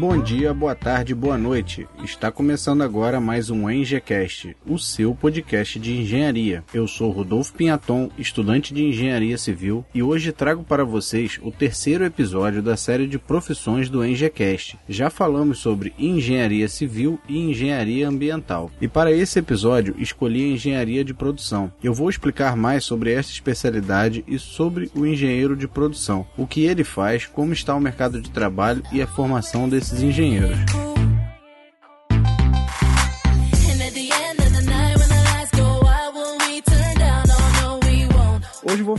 [0.00, 1.86] Bom dia, boa tarde, boa noite.
[2.02, 6.64] Está começando agora mais um EngeCast, o seu podcast de engenharia.
[6.72, 12.02] Eu sou Rodolfo Pinhaton, estudante de engenharia civil, e hoje trago para vocês o terceiro
[12.02, 14.78] episódio da série de profissões do EngeCast.
[14.88, 18.70] Já falamos sobre engenharia civil e engenharia ambiental.
[18.80, 21.70] E para esse episódio escolhi a engenharia de produção.
[21.84, 26.62] Eu vou explicar mais sobre esta especialidade e sobre o engenheiro de produção, o que
[26.62, 30.89] ele faz, como está o mercado de trabalho e a formação desse desses engenheiros.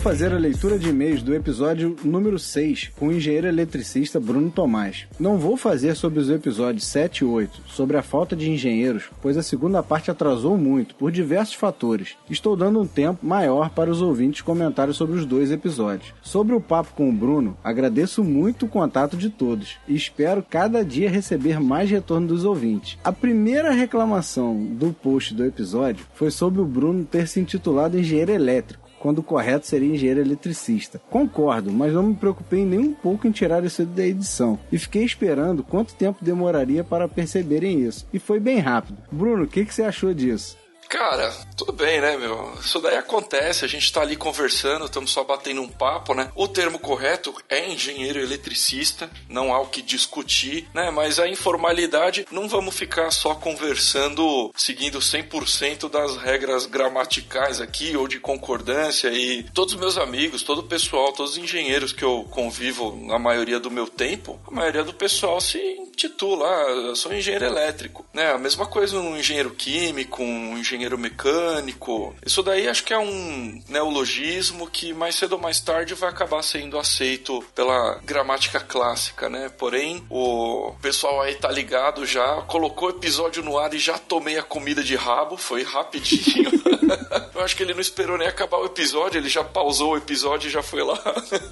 [0.02, 5.05] Fazer a leitura de e-mails do episódio número 6 com o engenheiro eletricista Bruno Tomás.
[5.19, 9.38] Não vou fazer sobre os episódios 7 e 8, sobre a falta de engenheiros, pois
[9.38, 12.16] a segunda parte atrasou muito por diversos fatores.
[12.27, 16.15] Estou dando um tempo maior para os ouvintes comentarem sobre os dois episódios.
[16.23, 20.83] Sobre o papo com o Bruno, agradeço muito o contato de todos e espero cada
[20.83, 22.97] dia receber mais retorno dos ouvintes.
[23.03, 28.31] A primeira reclamação do post do episódio foi sobre o Bruno ter se intitulado engenheiro
[28.31, 31.02] elétrico quando o correto seria engenheiro eletricista.
[31.09, 34.59] Concordo, mas não me preocupei nem um pouco em tirar isso da edição.
[34.71, 38.08] E fiquei esperando quanto tempo demoraria para perceberem isso.
[38.13, 38.97] E foi bem rápido.
[39.11, 40.61] Bruno, o que, que você achou disso?
[40.92, 42.53] Cara, tudo bem, né, meu?
[42.59, 46.30] Isso daí acontece, a gente tá ali conversando, estamos só batendo um papo, né?
[46.36, 50.92] O termo correto é engenheiro eletricista, não há o que discutir, né?
[50.92, 58.05] Mas a informalidade, não vamos ficar só conversando seguindo 100% das regras gramaticais aqui ou
[58.05, 62.27] de concordância e todos os meus amigos, todo o pessoal, todos os engenheiros que eu
[62.30, 67.14] convivo na maioria do meu tempo, a maioria do pessoal se intitula, ah, eu sou
[67.14, 68.32] engenheiro elétrico, né?
[68.32, 72.15] A mesma coisa um engenheiro químico, um engenheiro engenheiro mecânico.
[72.25, 76.42] Isso daí acho que é um neologismo que mais cedo ou mais tarde vai acabar
[76.42, 79.49] sendo aceito pela gramática clássica, né?
[79.49, 84.37] Porém, o pessoal aí tá ligado já, colocou o episódio no ar e já tomei
[84.37, 86.49] a comida de rabo, foi rapidinho.
[87.33, 90.47] Eu acho que ele não esperou nem acabar o episódio, ele já pausou o episódio
[90.47, 90.99] e já foi lá.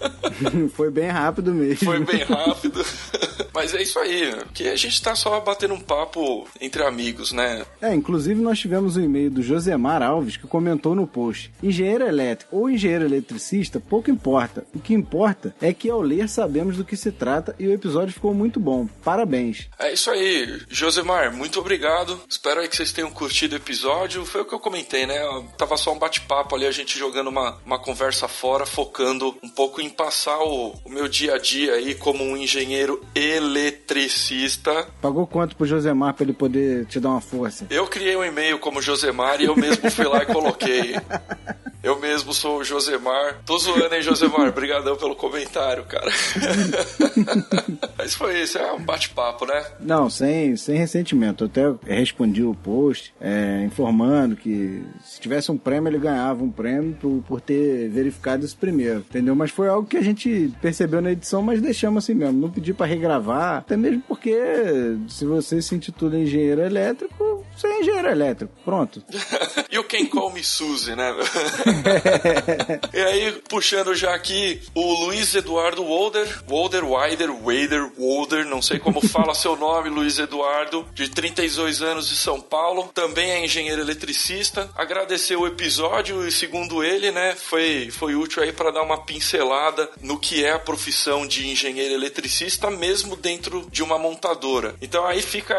[0.73, 1.85] foi bem rápido mesmo.
[1.85, 2.83] Foi bem rápido.
[3.53, 7.65] Mas é isso aí, que a gente tá só batendo um papo entre amigos, né?
[7.81, 12.55] É, inclusive nós tivemos um e-mail do Josemar Alves que comentou no post: engenheiro elétrico
[12.55, 14.63] ou engenheiro eletricista, pouco importa.
[14.73, 18.13] O que importa é que ao ler sabemos do que se trata e o episódio
[18.13, 18.87] ficou muito bom.
[19.03, 19.67] Parabéns.
[19.79, 22.19] É isso aí, Josemar, muito obrigado.
[22.29, 24.25] Espero aí que vocês tenham curtido o episódio.
[24.25, 25.19] Foi o que eu comentei, né?
[25.57, 29.81] Tava só um bate-papo ali, a gente jogando uma, uma conversa fora, focando um pouco
[29.81, 34.87] em passar o, o meu dia a dia aí como um engenheiro eletricista.
[35.01, 37.65] Pagou quanto pro Josemar pra ele poder te dar uma força?
[37.69, 39.08] Eu criei um e-mail como Josemar
[39.39, 40.95] e eu mesmo fui lá e coloquei.
[41.81, 43.41] Eu mesmo sou o Josemar.
[43.45, 44.49] Tô zoando, hein, Josemar?
[44.49, 46.11] Obrigadão pelo comentário, cara.
[47.97, 49.65] Mas foi isso, é um bate-papo, né?
[49.79, 51.45] Não, sem, sem ressentimento.
[51.45, 56.51] Eu até respondi o post é, informando que se tivesse um prêmio, ele ganhava um
[56.51, 59.33] prêmio por, por ter verificado isso primeiro, entendeu?
[59.33, 62.39] Mas foi algo que a gente percebeu na edição, mas deixamos assim mesmo.
[62.39, 64.37] Não pedi para regravar, até mesmo porque
[65.07, 67.28] se você se intitula engenheiro elétrico,
[67.59, 68.53] você é engenheiro elétrico.
[68.63, 69.03] Pronto.
[69.69, 71.13] e o Quem Call Me Suzy, né?
[72.93, 78.79] e aí, puxando já aqui, o Luiz Eduardo Wolder, Wolder, Wider, Wader, Wolder, não sei
[78.79, 83.81] como fala seu nome, Luiz Eduardo, de 32 anos de São Paulo, também é engenheiro
[83.81, 84.69] eletricista.
[84.75, 89.89] Agradecer o episódio e, segundo ele, né, foi, foi útil aí para dar uma pincelada
[90.01, 94.75] no que é a profissão de engenheiro eletricista, mesmo dentro de uma montadora.
[94.81, 95.55] Então aí fica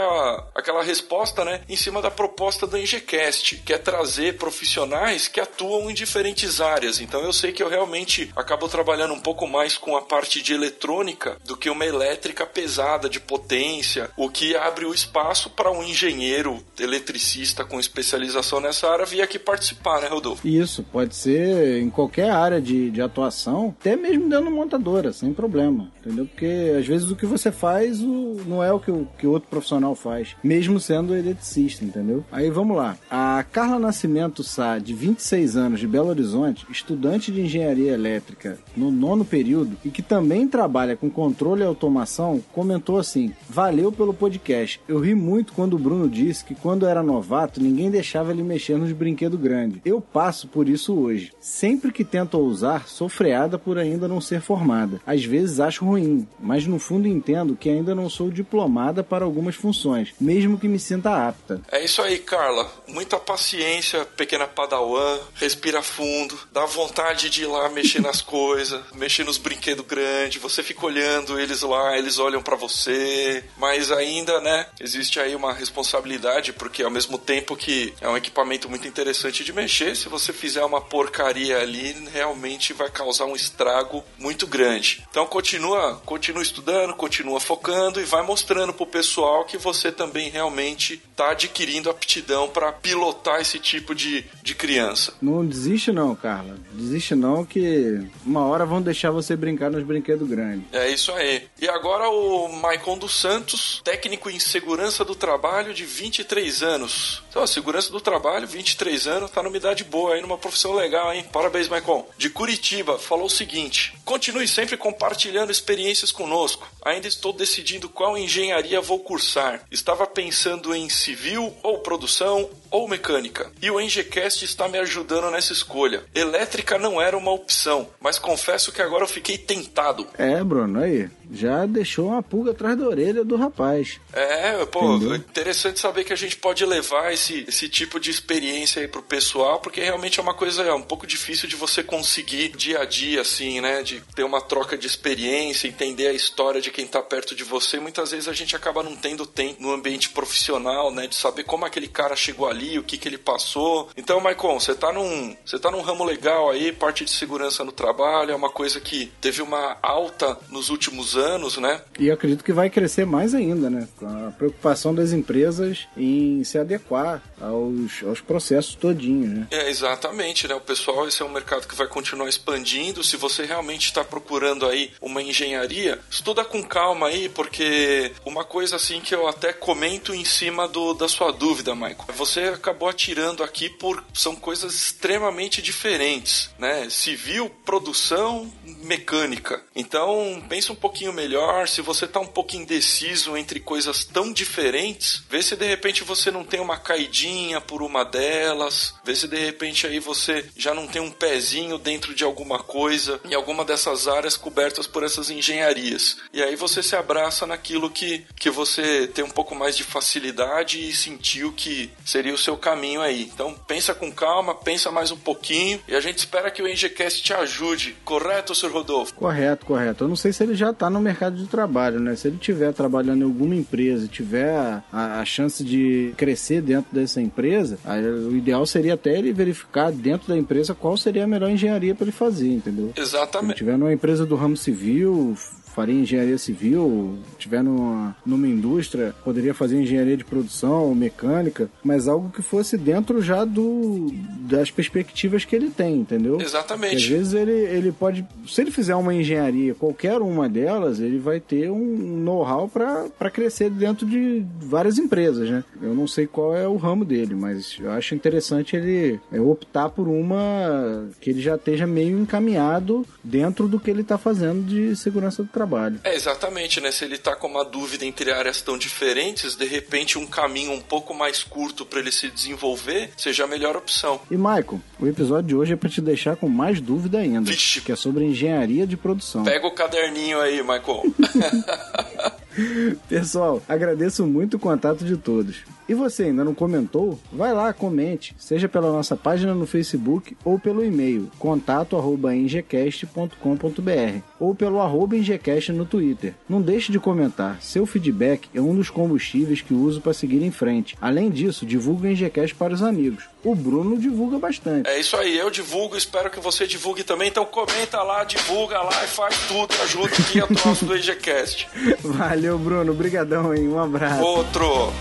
[0.55, 5.91] aquela resposta, né, em cima da proposta do Engecast, que é trazer profissionais que atuam
[5.91, 7.01] em diferentes áreas.
[7.01, 10.53] Então eu sei que eu realmente acabo trabalhando um pouco mais com a parte de
[10.53, 15.83] eletrônica do que uma elétrica pesada de potência, o que abre o espaço para um
[15.83, 20.47] engenheiro eletricista com especialização nessa área vir aqui participar, né, Rodolfo?
[20.47, 25.33] Isso, pode ser em qualquer área de, de atuação, até mesmo dentro da montadora, sem
[25.33, 26.27] problema, entendeu?
[26.27, 29.49] Porque às vezes o que você faz o, não é o que o que outro
[29.49, 32.25] profissional faz, mesmo sendo eletricista disse, entendeu?
[32.31, 32.97] Aí vamos lá.
[33.11, 38.91] A Carla Nascimento Sá, de 26 anos, de Belo Horizonte, estudante de engenharia elétrica no
[38.91, 44.81] nono período e que também trabalha com controle e automação, comentou assim: Valeu pelo podcast.
[44.87, 48.77] Eu ri muito quando o Bruno disse que quando era novato ninguém deixava ele mexer
[48.77, 49.81] nos brinquedos grandes.
[49.85, 51.33] Eu passo por isso hoje.
[51.41, 55.01] Sempre que tento ousar, sou freada por ainda não ser formada.
[55.07, 59.55] Às vezes acho ruim, mas no fundo entendo que ainda não sou diplomada para algumas
[59.55, 61.60] funções, mesmo que me sinta apta.
[61.71, 62.71] É isso aí, Carla.
[62.87, 65.19] Muita paciência, pequena padawan.
[65.35, 66.39] Respira fundo.
[66.53, 70.41] Dá vontade de ir lá mexer nas coisas, mexer nos brinquedos grandes.
[70.41, 73.45] Você fica olhando eles lá, eles olham para você.
[73.57, 78.69] Mas ainda, né, existe aí uma responsabilidade, porque ao mesmo tempo que é um equipamento
[78.69, 84.05] muito interessante de mexer, se você fizer uma porcaria ali, realmente vai causar um estrago
[84.19, 85.07] muito grande.
[85.11, 91.03] Então continua, continua estudando, continua focando e vai mostrando pro pessoal que você também realmente
[91.11, 95.13] está adquirindo aptidão para pilotar esse tipo de, de criança.
[95.21, 96.57] Não desiste não, Carla.
[96.73, 100.65] Desiste não que uma hora vão deixar você brincar nos brinquedos grandes.
[100.73, 101.43] É isso aí.
[101.61, 107.23] E agora o Maicon dos Santos, técnico em segurança do trabalho de 23 anos.
[107.29, 111.25] Então, segurança do trabalho, 23 anos, tá numa idade boa aí, numa profissão legal, hein?
[111.33, 112.07] Parabéns, Maicon.
[112.17, 116.69] De Curitiba, falou o seguinte: continue sempre compartilhando experiências conosco.
[116.83, 119.63] Ainda estou decidindo qual engenharia vou cursar.
[119.71, 123.51] Estava pensando em civil ou produção ou mecânica.
[123.61, 126.03] E o Engecast está me ajudando nessa escolha.
[126.15, 130.07] Elétrica não era uma opção, mas confesso que agora eu fiquei tentado.
[130.17, 131.09] É, Bruno, aí.
[131.33, 134.01] Já deixou uma pulga atrás da orelha do rapaz.
[134.13, 135.15] É, pô, Entendeu?
[135.15, 139.61] interessante saber que a gente pode levar esse, esse tipo de experiência aí pro pessoal,
[139.61, 143.21] porque realmente é uma coisa é um pouco difícil de você conseguir dia a dia,
[143.21, 143.83] assim, né?
[143.83, 147.79] De ter uma troca de experiência, entender a história de quem tá perto de você.
[147.79, 151.07] Muitas vezes a gente acaba não tendo tempo no ambiente profissional, né?
[151.07, 153.89] De saber como aquele cara chegou ali, o que que ele passou.
[153.97, 157.73] Então, Maicon, você tá num, você tá num ramo legal aí, parte de segurança no
[157.73, 161.81] trabalho, é uma coisa que teve uma alta nos últimos anos, né?
[161.99, 163.89] E acredito que vai crescer mais ainda, né?
[164.03, 169.47] A preocupação das empresas em se adequar aos, aos processos todinhos, né?
[169.51, 170.55] É, exatamente, né?
[170.55, 173.03] O pessoal, esse é um mercado que vai continuar expandindo.
[173.03, 178.77] Se você realmente está procurando aí uma engenharia, estuda com calma aí, porque uma coisa
[178.77, 181.97] assim que eu até comento em cima do, da sua dúvida, Michael.
[182.17, 186.89] Você acabou atirando aqui por são coisas extremamente diferentes, né?
[186.91, 188.51] Civil, produção,
[188.83, 189.63] mecânica.
[189.75, 195.23] Então, pensa um pouquinho melhor, se você está um pouco indeciso entre coisas tão diferentes,
[195.29, 199.39] vê se de repente você não tem uma caidinha por uma delas, vê se de
[199.39, 204.09] repente aí você já não tem um pezinho dentro de alguma coisa em alguma dessas
[204.09, 206.17] áreas cobertas por essas engenharias.
[206.33, 210.89] E aí você se abraça naquilo que, que você tem um pouco mais de facilidade
[210.89, 213.31] e sentiu que seria o seu caminho aí.
[213.33, 217.23] Então pensa com calma, pensa mais um pouquinho e a gente espera que o NGCast
[217.23, 218.71] te ajude, correto, Sr.
[218.71, 219.15] Rodolfo?
[219.15, 220.05] Correto, correto.
[220.05, 222.17] Eu não sei se ele já está no mercado de trabalho, né?
[222.17, 224.55] Se ele estiver trabalhando em alguma empresa e tiver
[224.93, 229.93] a, a, chance de crescer dentro dessa empresa, aí, o ideal seria até ele verificar
[229.93, 232.93] dentro da empresa qual seria a melhor engenharia para ele fazer, entendeu?
[232.97, 233.31] Exatamente.
[233.31, 235.37] Se ele estiver numa empresa do ramo civil,
[235.75, 242.31] faria engenharia civil, tiver numa, numa indústria, poderia fazer engenharia de produção mecânica, mas algo
[242.31, 246.41] que fosse dentro já do das perspectivas que ele tem, entendeu?
[246.41, 246.97] Exatamente.
[246.97, 251.41] às vezes ele, ele pode, se ele fizer uma engenharia, qualquer uma delas, ele vai
[251.41, 255.65] ter um know-how para crescer dentro de várias empresas, né?
[255.81, 259.89] Eu não sei qual é o ramo dele, mas eu acho interessante ele é, optar
[259.89, 264.97] por uma que ele já esteja meio encaminhado dentro do que ele está fazendo de
[264.97, 266.01] segurança do trabalho trabalho.
[266.05, 266.91] É, exatamente, né?
[266.91, 270.81] Se ele tá com uma dúvida entre áreas tão diferentes, de repente um caminho um
[270.81, 274.21] pouco mais curto para ele se desenvolver seja a melhor opção.
[274.31, 277.83] E Michael, o episódio de hoje é para te deixar com mais dúvida ainda, Vixe.
[277.83, 279.45] que é sobre engenharia de produção.
[279.45, 281.03] Pega o caderninho aí, Michael.
[283.09, 285.65] Pessoal, agradeço muito o contato de todos.
[285.91, 287.19] E você ainda não comentou?
[287.33, 294.81] Vai lá, comente, seja pela nossa página no Facebook ou pelo e-mail contato@ingcast.com.br ou pelo
[294.81, 296.35] arroba ingcast no Twitter.
[296.49, 297.61] Não deixe de comentar.
[297.61, 300.97] Seu feedback é um dos combustíveis que uso para seguir em frente.
[301.01, 303.25] Além disso, divulgue o Ingcast para os amigos.
[303.43, 304.89] O Bruno divulga bastante.
[304.89, 307.29] É isso aí, eu divulgo, espero que você divulgue também.
[307.29, 311.69] Então comenta lá, divulga lá e faz tudo, ajuda aqui a troço do EGCast.
[312.05, 312.93] Valeu, Bruno.
[312.93, 313.69] Obrigadão, hein?
[313.69, 314.23] Um abraço.
[314.23, 314.93] Outro.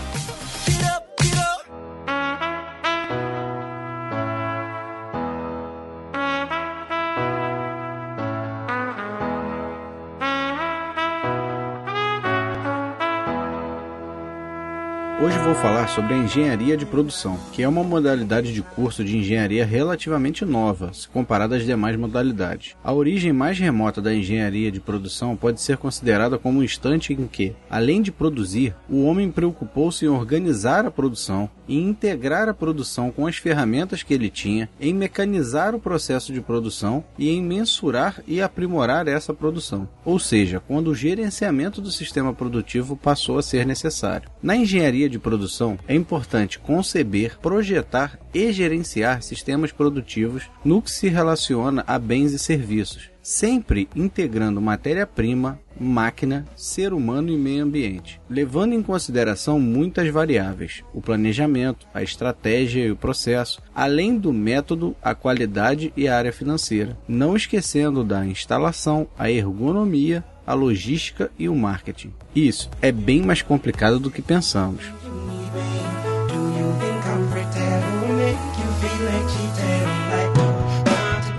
[15.60, 20.42] Falar sobre a engenharia de produção, que é uma modalidade de curso de engenharia relativamente
[20.42, 22.74] nova, se comparada às demais modalidades.
[22.82, 27.26] A origem mais remota da engenharia de produção pode ser considerada como um instante em
[27.26, 33.10] que, além de produzir, o homem preocupou-se em organizar a produção, em integrar a produção
[33.10, 38.22] com as ferramentas que ele tinha, em mecanizar o processo de produção e em mensurar
[38.26, 39.86] e aprimorar essa produção.
[40.06, 44.30] Ou seja, quando o gerenciamento do sistema produtivo passou a ser necessário.
[44.42, 45.49] Na engenharia de produção,
[45.88, 52.38] é importante conceber, projetar e gerenciar sistemas produtivos no que se relaciona a bens e
[52.38, 60.82] serviços, sempre integrando matéria-prima, máquina, ser humano e meio ambiente, levando em consideração muitas variáveis:
[60.94, 66.32] o planejamento, a estratégia e o processo, além do método, a qualidade e a área
[66.32, 72.12] financeira, não esquecendo da instalação, a ergonomia, a logística e o marketing.
[72.34, 74.84] Isso é bem mais complicado do que pensamos.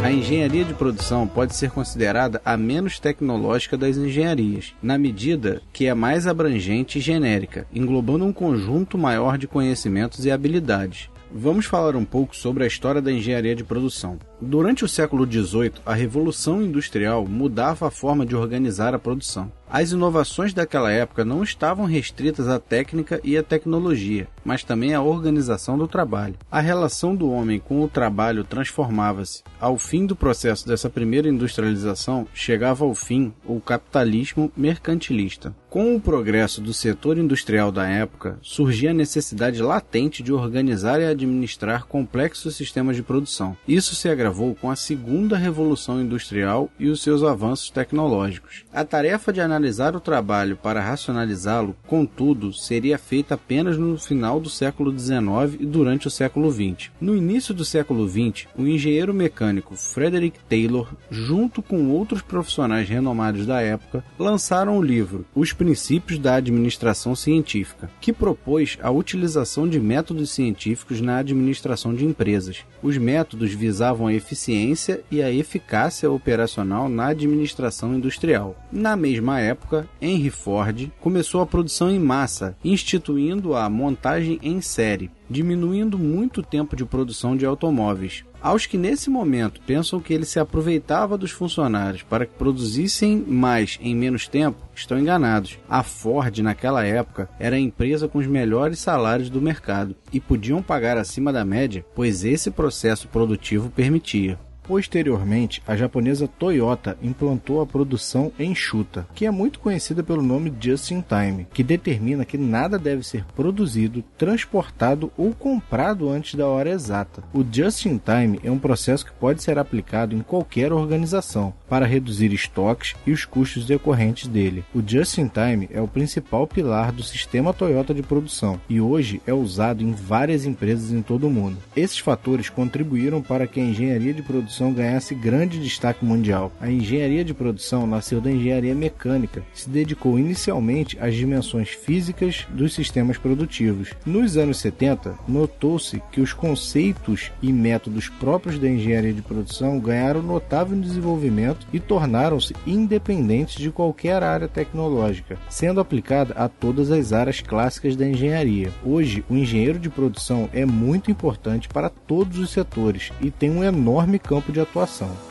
[0.03, 5.85] A engenharia de produção pode ser considerada a menos tecnológica das engenharias, na medida que
[5.85, 11.07] é mais abrangente e genérica, englobando um conjunto maior de conhecimentos e habilidades.
[11.31, 14.17] Vamos falar um pouco sobre a história da engenharia de produção.
[14.41, 19.51] Durante o século XVIII, a Revolução Industrial mudava a forma de organizar a produção.
[19.69, 25.01] As inovações daquela época não estavam restritas à técnica e à tecnologia, mas também à
[25.01, 26.35] organização do trabalho.
[26.51, 29.43] A relação do homem com o trabalho transformava-se.
[29.61, 35.55] Ao fim do processo dessa primeira industrialização, chegava ao fim o capitalismo mercantilista.
[35.69, 41.05] Com o progresso do setor industrial da época, surgia a necessidade latente de organizar e
[41.05, 43.55] administrar complexos sistemas de produção.
[43.65, 48.63] Isso se agravou com a segunda revolução industrial e os seus avanços tecnológicos.
[48.73, 54.49] A tarefa de analisar o trabalho para racionalizá-lo, contudo, seria feita apenas no final do
[54.49, 56.89] século XIX e durante o século XX.
[56.99, 63.45] No início do século XX, o engenheiro mecânico Frederick Taylor, junto com outros profissionais renomados
[63.45, 69.79] da época, lançaram o livro Os Princípios da Administração Científica, que propôs a utilização de
[69.79, 72.65] métodos científicos na administração de empresas.
[72.81, 78.55] Os métodos visavam a eficiência e a eficácia operacional na administração industrial.
[78.71, 85.11] Na mesma época, Henry Ford começou a produção em massa, instituindo a montagem em série,
[85.31, 88.23] diminuindo muito o tempo de produção de automóveis.
[88.41, 93.79] Aos que nesse momento pensam que ele se aproveitava dos funcionários para que produzissem mais
[93.81, 95.59] em menos tempo, estão enganados.
[95.69, 100.61] A Ford, naquela época, era a empresa com os melhores salários do mercado e podiam
[100.61, 104.39] pagar acima da média, pois esse processo produtivo permitia.
[104.71, 110.91] Posteriormente, a japonesa Toyota implantou a produção enxuta, que é muito conhecida pelo nome Just
[110.91, 116.69] in Time, que determina que nada deve ser produzido, transportado ou comprado antes da hora
[116.69, 117.21] exata.
[117.33, 121.85] O Just in Time é um processo que pode ser aplicado em qualquer organização para
[121.85, 124.63] reduzir estoques e os custos decorrentes dele.
[124.73, 129.21] O Just in Time é o principal pilar do sistema Toyota de produção e hoje
[129.27, 131.57] é usado em várias empresas em todo o mundo.
[131.75, 136.51] Esses fatores contribuíram para que a engenharia de produção produção ganhasse grande destaque mundial.
[136.61, 142.73] A engenharia de produção nasceu da engenharia mecânica, se dedicou inicialmente às dimensões físicas dos
[142.73, 143.89] sistemas produtivos.
[144.05, 150.21] Nos anos 70, notou-se que os conceitos e métodos próprios da engenharia de produção ganharam
[150.21, 157.41] notável desenvolvimento e tornaram-se independentes de qualquer área tecnológica, sendo aplicada a todas as áreas
[157.41, 158.71] clássicas da engenharia.
[158.85, 163.63] Hoje, o engenheiro de produção é muito importante para todos os setores e tem um
[163.63, 165.30] enorme campo campo de atuação.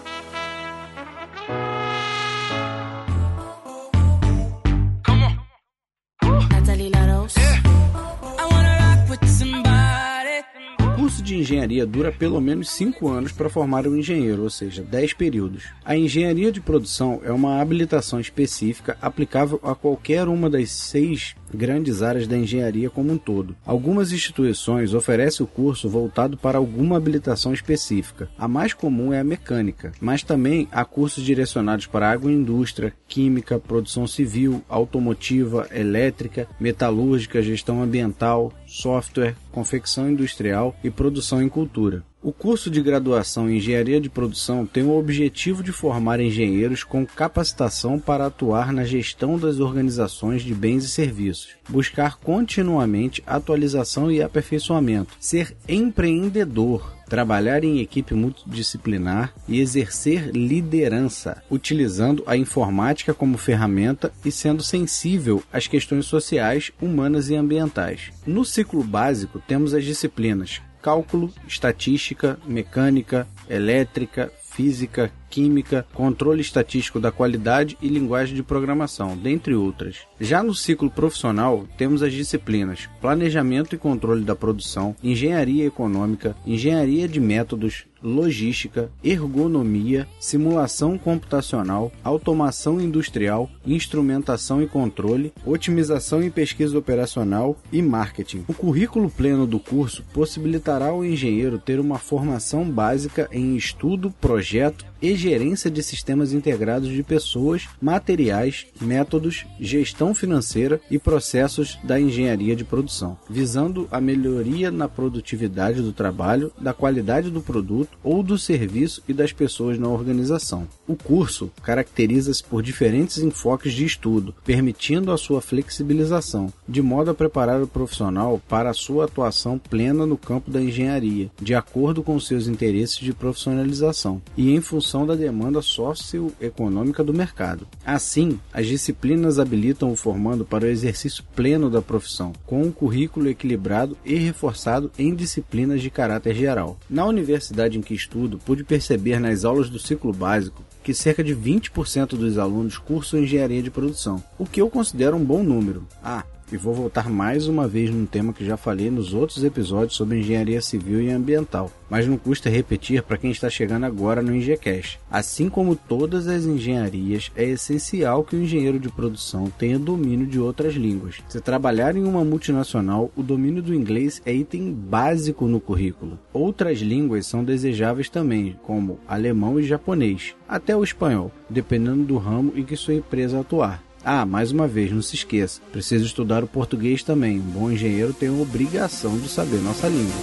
[11.40, 15.64] Engenharia dura pelo menos 5 anos para formar um engenheiro, ou seja, 10 períodos.
[15.84, 22.02] A engenharia de produção é uma habilitação específica aplicável a qualquer uma das seis grandes
[22.02, 23.56] áreas da engenharia como um todo.
[23.66, 28.28] Algumas instituições oferecem o curso voltado para alguma habilitação específica.
[28.38, 34.06] A mais comum é a mecânica, mas também há cursos direcionados para agroindústria, química, produção
[34.06, 42.04] civil, automotiva, elétrica, metalúrgica, gestão ambiental, software, confecção industrial e produção em cultura.
[42.22, 47.06] O curso de graduação em Engenharia de Produção tem o objetivo de formar engenheiros com
[47.06, 54.22] capacitação para atuar na gestão das organizações de bens e serviços, buscar continuamente atualização e
[54.22, 64.12] aperfeiçoamento, ser empreendedor, trabalhar em equipe multidisciplinar e exercer liderança, utilizando a informática como ferramenta
[64.24, 68.12] e sendo sensível às questões sociais, humanas e ambientais.
[68.24, 77.12] No ciclo básico, temos as disciplinas cálculo, estatística, mecânica, elétrica, física, química, controle estatístico da
[77.12, 79.98] qualidade e linguagem de programação, dentre outras.
[80.20, 87.08] Já no ciclo profissional, temos as disciplinas Planejamento e Controle da Produção, Engenharia Econômica, Engenharia
[87.08, 97.56] de Métodos, logística, ergonomia, simulação computacional, automação industrial, instrumentação e controle, otimização e pesquisa operacional
[97.72, 98.44] e marketing.
[98.48, 104.89] O currículo pleno do curso possibilitará ao engenheiro ter uma formação básica em estudo, projeto
[105.02, 112.54] e gerência de sistemas integrados de pessoas, materiais, métodos, gestão financeira e processos da engenharia
[112.54, 118.38] de produção, visando a melhoria na produtividade do trabalho, da qualidade do produto ou do
[118.38, 120.68] serviço e das pessoas na organização.
[120.86, 127.14] O curso caracteriza-se por diferentes enfoques de estudo, permitindo a sua flexibilização, de modo a
[127.14, 132.18] preparar o profissional para a sua atuação plena no campo da engenharia, de acordo com
[132.20, 137.66] seus interesses de profissionalização e em função da demanda socioeconômica do mercado.
[137.84, 143.28] Assim, as disciplinas habilitam o formando para o exercício pleno da profissão, com um currículo
[143.28, 146.78] equilibrado e reforçado em disciplinas de caráter geral.
[146.88, 151.34] Na universidade em que estudo, pude perceber nas aulas do ciclo básico que cerca de
[151.34, 155.86] 20% dos alunos cursam engenharia de produção, o que eu considero um bom número.
[156.02, 159.96] Ah, e vou voltar mais uma vez num tema que já falei nos outros episódios
[159.96, 164.34] sobre engenharia civil e ambiental, mas não custa repetir para quem está chegando agora no
[164.34, 164.98] Ingecast.
[165.10, 170.38] Assim como todas as engenharias, é essencial que o engenheiro de produção tenha domínio de
[170.38, 171.16] outras línguas.
[171.28, 176.18] Se trabalhar em uma multinacional, o domínio do inglês é item básico no currículo.
[176.32, 182.52] Outras línguas são desejáveis também, como alemão e japonês, até o espanhol, dependendo do ramo
[182.56, 183.89] em que sua empresa atuar.
[184.02, 187.38] Ah, mais uma vez, não se esqueça, precisa estudar o português também.
[187.38, 190.14] Um bom engenheiro tem a obrigação de saber nossa língua.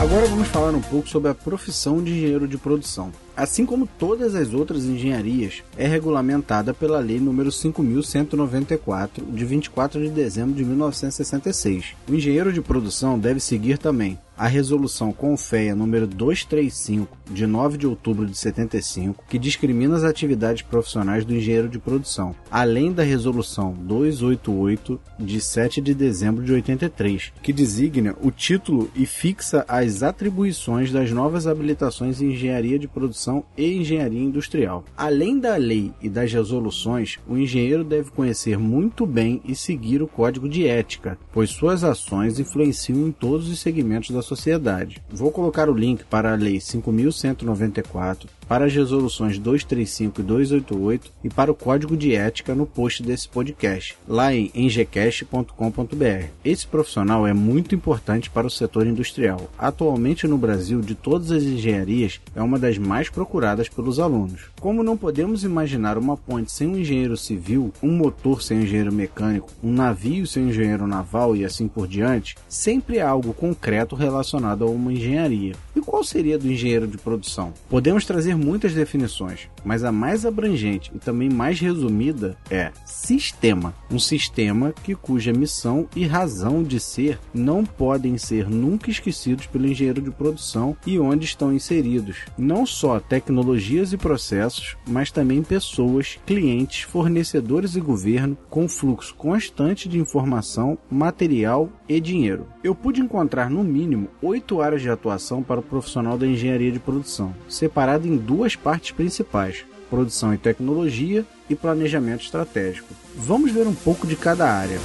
[0.00, 4.34] Agora vamos falar um pouco sobre a profissão de engenheiro de produção assim como todas
[4.34, 11.94] as outras engenharias, é regulamentada pela Lei nº 5.194, de 24 de dezembro de 1966.
[12.08, 17.86] O engenheiro de produção deve seguir também a resolução CONFEA número 235 de 9 de
[17.86, 23.72] outubro de 75, que discrimina as atividades profissionais do engenheiro de produção, além da resolução
[23.72, 30.90] 288 de 7 de dezembro de 83, que designa o título e fixa as atribuições
[30.90, 34.84] das novas habilitações em engenharia de produção e engenharia industrial.
[34.96, 40.08] Além da lei e das resoluções, o engenheiro deve conhecer muito bem e seguir o
[40.08, 45.00] código de ética, pois suas ações influenciam em todos os segmentos da sociedade.
[45.08, 51.28] Vou colocar o link para a Lei 5194, para as resoluções 235 e 288 e
[51.28, 56.28] para o código de ética no post desse podcast, lá em engcast.com.br.
[56.44, 59.50] Esse profissional é muito importante para o setor industrial.
[59.58, 64.50] Atualmente no Brasil, de todas as engenharias, é uma das mais procuradas pelos alunos.
[64.60, 68.92] Como não podemos imaginar uma ponte sem um engenheiro civil, um motor sem um engenheiro
[68.92, 73.94] mecânico, um navio sem um engenheiro naval e assim por diante, sempre há algo concreto
[73.94, 75.54] relacionado a uma engenharia.
[75.74, 77.52] E qual seria do engenheiro de produção?
[77.68, 83.74] Podemos trazer muitas definições, mas a mais abrangente e também mais resumida é sistema.
[83.90, 89.66] Um sistema que cuja missão e razão de ser não podem ser nunca esquecidos pelo
[89.66, 92.18] engenheiro de produção e onde estão inseridos.
[92.36, 99.88] Não só tecnologias e processos, mas também pessoas, clientes, fornecedores e governo, com fluxo constante
[99.88, 102.46] de informação, material e dinheiro.
[102.62, 106.78] Eu pude encontrar no mínimo oito áreas de atuação para o profissional da engenharia de
[106.78, 112.88] produção, separado em duas partes principais: produção e tecnologia e planejamento estratégico.
[113.14, 114.78] Vamos ver um pouco de cada área.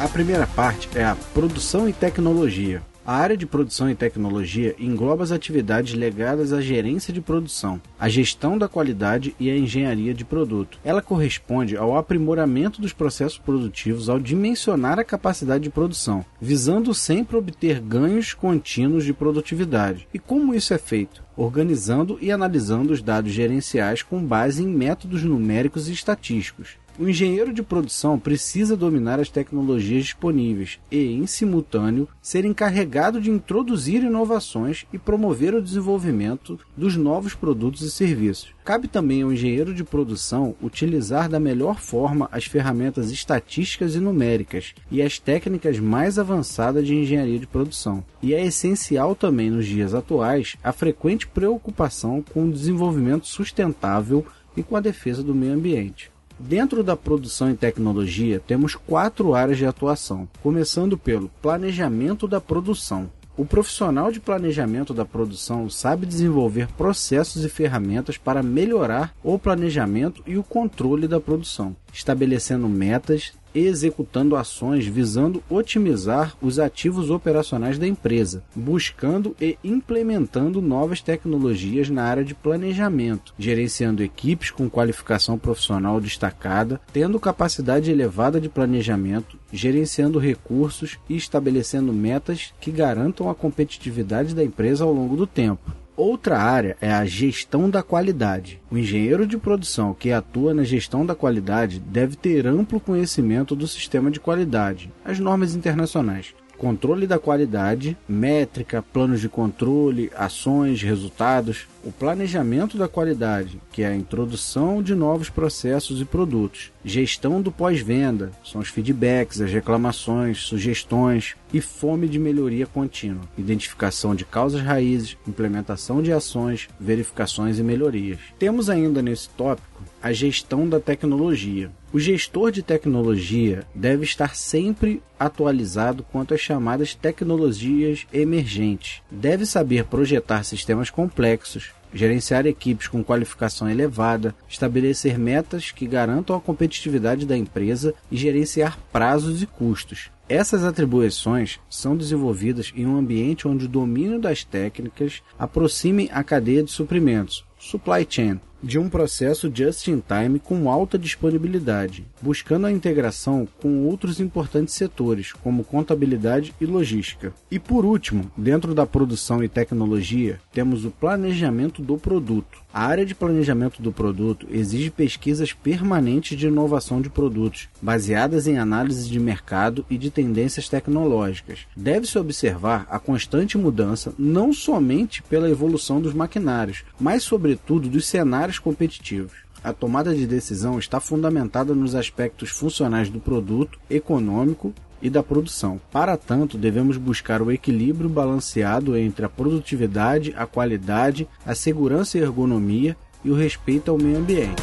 [0.00, 2.82] A primeira parte é a produção e tecnologia.
[3.06, 8.08] A área de produção e tecnologia engloba as atividades ligadas à gerência de produção, à
[8.08, 10.78] gestão da qualidade e à engenharia de produto.
[10.82, 17.36] Ela corresponde ao aprimoramento dos processos produtivos ao dimensionar a capacidade de produção, visando sempre
[17.36, 20.08] obter ganhos contínuos de produtividade.
[20.14, 21.22] E como isso é feito?
[21.36, 26.82] Organizando e analisando os dados gerenciais com base em métodos numéricos e estatísticos.
[26.96, 33.32] O engenheiro de produção precisa dominar as tecnologias disponíveis e, em simultâneo, ser encarregado de
[33.32, 38.54] introduzir inovações e promover o desenvolvimento dos novos produtos e serviços.
[38.64, 44.72] Cabe também ao engenheiro de produção utilizar da melhor forma as ferramentas estatísticas e numéricas
[44.88, 48.04] e as técnicas mais avançadas de engenharia de produção.
[48.22, 54.24] E é essencial também nos dias atuais a frequente preocupação com o desenvolvimento sustentável
[54.56, 56.13] e com a defesa do meio ambiente.
[56.38, 63.08] Dentro da produção e tecnologia, temos quatro áreas de atuação, começando pelo planejamento da produção.
[63.36, 70.22] O profissional de planejamento da produção sabe desenvolver processos e ferramentas para melhorar o planejamento
[70.26, 77.86] e o controle da produção, estabelecendo metas, executando ações visando otimizar os ativos operacionais da
[77.86, 86.00] empresa, buscando e implementando novas tecnologias na área de planejamento, gerenciando equipes com qualificação profissional
[86.00, 94.34] destacada, tendo capacidade elevada de planejamento, gerenciando recursos e estabelecendo metas que garantam a competitividade
[94.34, 95.83] da empresa ao longo do tempo.
[95.96, 98.60] Outra área é a gestão da qualidade.
[98.68, 103.68] O engenheiro de produção que atua na gestão da qualidade deve ter amplo conhecimento do
[103.68, 111.68] sistema de qualidade, as normas internacionais, controle da qualidade, métrica, planos de controle, ações, resultados,
[111.84, 117.52] o planejamento da qualidade, que é a introdução de novos processos e produtos, gestão do
[117.52, 124.62] pós-venda, são os feedbacks, as reclamações, sugestões e fome de melhoria contínua, identificação de causas
[124.62, 128.18] raízes, implementação de ações, verificações e melhorias.
[128.38, 131.70] Temos ainda nesse tópico a gestão da tecnologia.
[131.90, 139.00] O gestor de tecnologia deve estar sempre atualizado quanto às chamadas tecnologias emergentes.
[139.10, 146.40] Deve saber projetar sistemas complexos, gerenciar equipes com qualificação elevada, estabelecer metas que garantam a
[146.40, 150.10] competitividade da empresa e gerenciar prazos e custos.
[150.28, 156.62] Essas atribuições são desenvolvidas em um ambiente onde o domínio das técnicas aproxime a cadeia
[156.62, 163.86] de suprimentos, supply chain, de um processo just-in-time com alta disponibilidade, buscando a integração com
[163.86, 167.34] outros importantes setores, como contabilidade e logística.
[167.50, 172.64] E por último, dentro da produção e tecnologia, temos o planejamento do produto.
[172.72, 178.58] A área de planejamento do produto exige pesquisas permanentes de inovação de produtos, baseadas em
[178.58, 181.60] análises de mercado e de tendências tecnológicas.
[181.76, 187.53] Deve-se observar a constante mudança não somente pela evolução dos maquinários, mas sobretudo
[187.88, 189.44] dos cenários competitivos.
[189.62, 195.80] A tomada de decisão está fundamentada nos aspectos funcionais do produto, econômico e da produção.
[195.90, 202.20] Para tanto, devemos buscar o equilíbrio balanceado entre a produtividade, a qualidade, a segurança e
[202.20, 204.62] ergonomia e o respeito ao meio ambiente.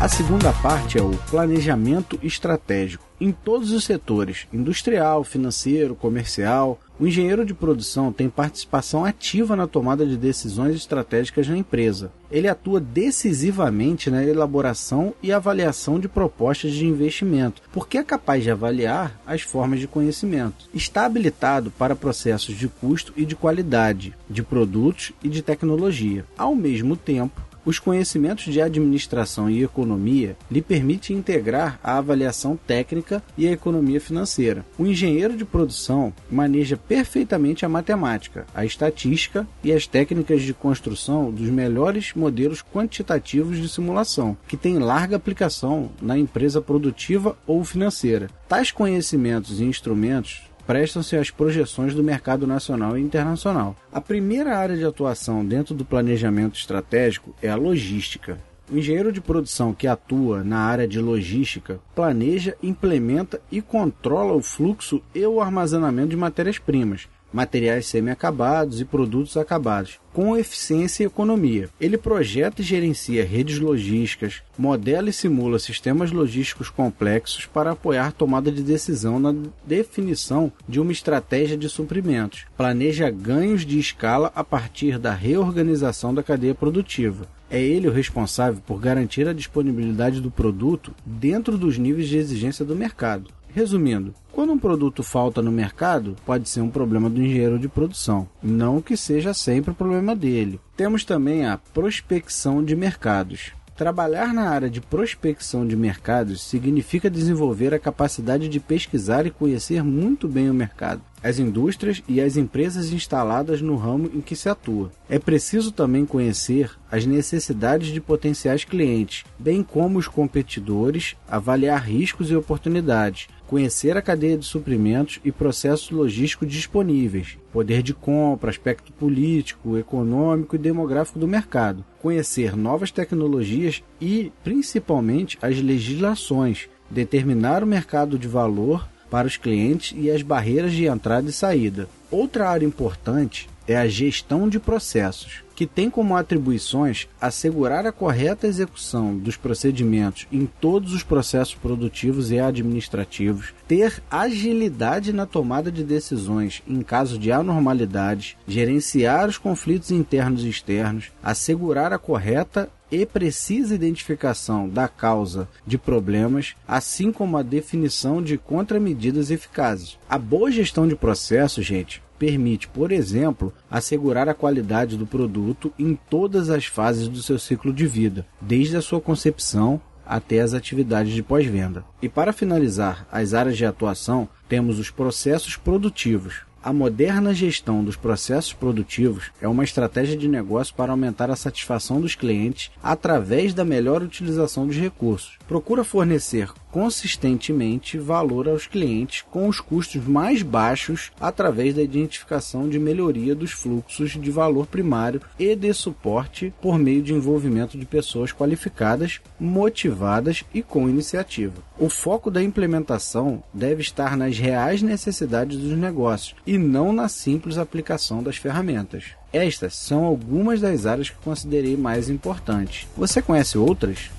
[0.00, 3.04] A segunda parte é o planejamento estratégico.
[3.20, 9.66] Em todos os setores, industrial, financeiro, comercial, o engenheiro de produção tem participação ativa na
[9.66, 12.10] tomada de decisões estratégicas na empresa.
[12.30, 18.50] Ele atua decisivamente na elaboração e avaliação de propostas de investimento, porque é capaz de
[18.50, 20.64] avaliar as formas de conhecimento.
[20.72, 26.24] Está habilitado para processos de custo e de qualidade, de produtos e de tecnologia.
[26.38, 33.22] Ao mesmo tempo, os conhecimentos de administração e economia lhe permitem integrar a avaliação técnica
[33.36, 34.64] e a economia financeira.
[34.78, 41.30] O engenheiro de produção maneja perfeitamente a matemática, a estatística e as técnicas de construção
[41.30, 48.28] dos melhores modelos quantitativos de simulação, que têm larga aplicação na empresa produtiva ou financeira.
[48.48, 53.74] Tais conhecimentos e instrumentos prestam-se às projeções do mercado nacional e internacional.
[53.92, 58.38] A primeira área de atuação dentro do planejamento estratégico é a logística.
[58.70, 64.40] O engenheiro de produção que atua na área de logística planeja, implementa e controla o
[64.40, 71.68] fluxo e o armazenamento de matérias-primas, materiais semi-acabados e produtos acabados, com eficiência e economia.
[71.80, 78.50] Ele projeta e gerencia redes logísticas, modela e simula sistemas logísticos complexos para apoiar tomada
[78.50, 82.44] de decisão na definição de uma estratégia de suprimentos.
[82.56, 87.26] Planeja ganhos de escala a partir da reorganização da cadeia produtiva.
[87.50, 92.64] É ele o responsável por garantir a disponibilidade do produto dentro dos níveis de exigência
[92.64, 93.30] do mercado.
[93.52, 98.28] Resumindo, quando um produto falta no mercado, pode ser um problema do engenheiro de produção,
[98.42, 100.60] não que seja sempre o problema dele.
[100.76, 103.52] Temos também a prospecção de mercados.
[103.80, 109.82] Trabalhar na área de prospecção de mercados significa desenvolver a capacidade de pesquisar e conhecer
[109.82, 114.50] muito bem o mercado, as indústrias e as empresas instaladas no ramo em que se
[114.50, 114.92] atua.
[115.08, 122.30] É preciso também conhecer as necessidades de potenciais clientes, bem como os competidores, avaliar riscos
[122.30, 128.92] e oportunidades, conhecer a cadeia de suprimentos e processos logísticos disponíveis, poder de compra, aspecto
[128.92, 137.66] político, econômico e demográfico do mercado, conhecer novas tecnologias e, principalmente, as legislações, determinar o
[137.66, 141.88] mercado de valor para os clientes e as barreiras de entrada e saída.
[142.08, 148.46] Outra área importante é a gestão de processos que tem como atribuições assegurar a correta
[148.46, 155.84] execução dos procedimentos em todos os processos produtivos e administrativos, ter agilidade na tomada de
[155.84, 163.04] decisões em caso de anormalidades, gerenciar os conflitos internos e externos, assegurar a correta e
[163.04, 169.98] precisa identificação da causa de problemas, assim como a definição de contramedidas eficazes.
[170.08, 175.98] A boa gestão de processos, gente, permite, por exemplo, assegurar a qualidade do produto em
[176.10, 181.14] todas as fases do seu ciclo de vida, desde a sua concepção até as atividades
[181.14, 181.82] de pós-venda.
[182.02, 187.96] E para finalizar as áreas de atuação, temos os processos produtivos, a moderna gestão dos
[187.96, 193.64] processos produtivos é uma estratégia de negócio para aumentar a satisfação dos clientes através da
[193.64, 195.38] melhor utilização dos recursos.
[195.50, 202.78] Procura fornecer consistentemente valor aos clientes com os custos mais baixos através da identificação de
[202.78, 208.32] melhoria dos fluxos de valor primário e de suporte por meio de envolvimento de pessoas
[208.32, 211.60] qualificadas, motivadas e com iniciativa.
[211.76, 217.58] O foco da implementação deve estar nas reais necessidades dos negócios e não na simples
[217.58, 219.16] aplicação das ferramentas.
[219.32, 222.86] Estas são algumas das áreas que considerei mais importantes.
[222.96, 224.10] Você conhece outras?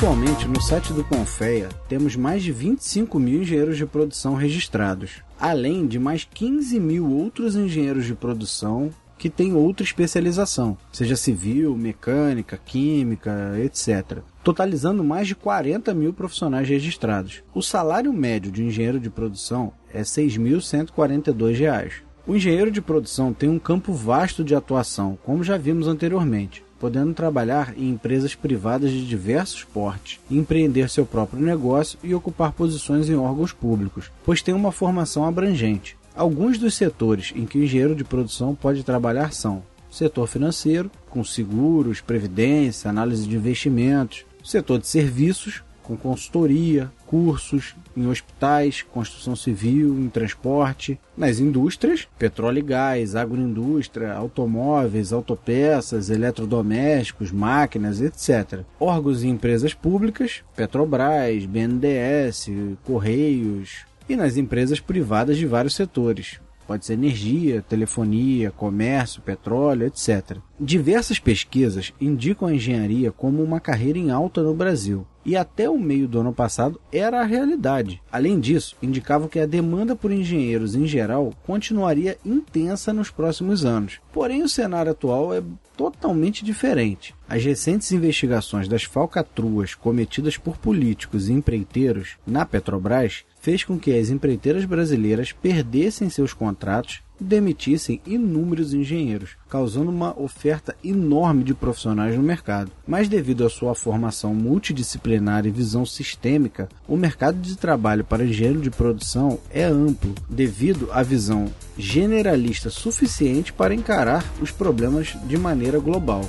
[0.00, 5.86] Atualmente, no site do Confeia, temos mais de 25 mil engenheiros de produção registrados, além
[5.86, 12.58] de mais 15 mil outros engenheiros de produção que têm outra especialização, seja civil, mecânica,
[12.64, 17.42] química, etc., totalizando mais de 40 mil profissionais registrados.
[17.54, 21.92] O salário médio de um engenheiro de produção é R$ 6.142.
[22.26, 27.12] O engenheiro de produção tem um campo vasto de atuação, como já vimos anteriormente podendo
[27.12, 33.14] trabalhar em empresas privadas de diversos portes, empreender seu próprio negócio e ocupar posições em
[33.14, 35.96] órgãos públicos, pois tem uma formação abrangente.
[36.16, 41.22] Alguns dos setores em que o engenheiro de produção pode trabalhar são setor financeiro, com
[41.22, 49.98] seguros, previdência, análise de investimentos, setor de serviços, com consultoria, cursos em hospitais, construção civil,
[49.98, 58.60] em transporte, nas indústrias, petróleo e gás, agroindústria, automóveis, autopeças, eletrodomésticos, máquinas, etc.
[58.78, 62.48] Órgãos e empresas públicas, Petrobras, BNDES,
[62.84, 66.38] Correios, e nas empresas privadas de vários setores,
[66.70, 70.36] pode ser energia, telefonia, comércio, petróleo, etc.
[70.60, 75.76] Diversas pesquisas indicam a engenharia como uma carreira em alta no Brasil, e até o
[75.76, 78.00] meio do ano passado era a realidade.
[78.12, 83.98] Além disso, indicavam que a demanda por engenheiros em geral continuaria intensa nos próximos anos.
[84.12, 85.42] Porém, o cenário atual é
[85.76, 87.14] totalmente diferente.
[87.28, 93.96] As recentes investigações das falcatruas cometidas por políticos e empreiteiros na Petrobras fez com que
[93.96, 101.54] as empreiteiras brasileiras perdessem seus contratos e demitissem inúmeros engenheiros, causando uma oferta enorme de
[101.54, 102.70] profissionais no mercado.
[102.86, 108.60] Mas devido à sua formação multidisciplinar e visão sistêmica, o mercado de trabalho para engenheiro
[108.60, 115.78] de produção é amplo, devido à visão generalista suficiente para encarar os problemas de maneira
[115.78, 116.28] global.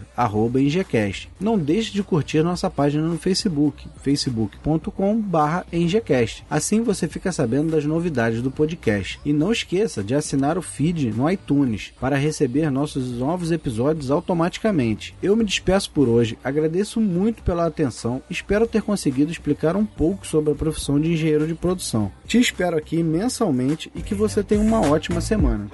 [0.56, 1.30] @engecast.
[1.38, 6.46] Não deixe de curtir nossa página no Facebook, facebook.com/engecast.
[6.50, 9.20] Assim você fica sabendo das novidades do podcast.
[9.26, 14.12] E não esqueça de assinar o feed no iTunes para receber nossos novos novos episódios
[14.12, 15.16] automaticamente.
[15.22, 20.28] Eu me despeço por hoje, agradeço muito pela atenção, espero ter conseguido explicar um pouco
[20.28, 22.12] sobre a profissão de engenheiro de produção.
[22.28, 25.70] Te espero aqui mensalmente e que você tenha uma ótima semana.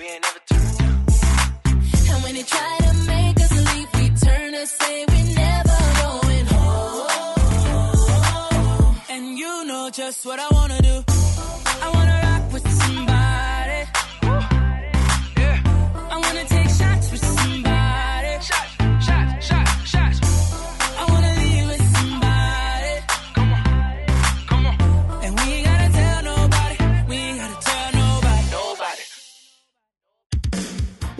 [9.93, 10.57] just what I wanna